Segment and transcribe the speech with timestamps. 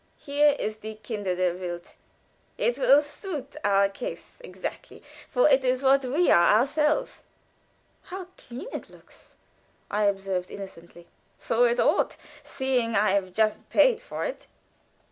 [0.17, 1.95] Here is 'Die Kinder der Welt;'
[2.57, 7.21] it will suit our case exactly, for it is what we are ourselves."
[8.05, 9.35] "How clean it looks!"
[9.91, 11.07] I observed, innocently.
[11.37, 14.47] "So it ought, seeing that I have just paid for it."